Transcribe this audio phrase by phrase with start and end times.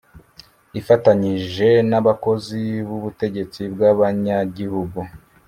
[0.79, 4.99] ifatanyije n' abakozi b' ubutegetsi bw' abanyagihugu